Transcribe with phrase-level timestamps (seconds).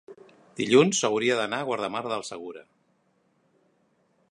[0.59, 2.67] Dilluns hauria d'anar a Guardamar del Segura.